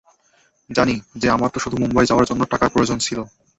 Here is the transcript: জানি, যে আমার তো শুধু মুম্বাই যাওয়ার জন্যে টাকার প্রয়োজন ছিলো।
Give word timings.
জানি, 0.69 0.95
যে 1.15 1.27
আমার 1.29 1.49
তো 1.53 1.57
শুধু 1.59 1.75
মুম্বাই 1.77 2.09
যাওয়ার 2.09 2.27
জন্যে 2.29 2.51
টাকার 2.51 2.69
প্রয়োজন 2.73 2.97
ছিলো। 3.05 3.23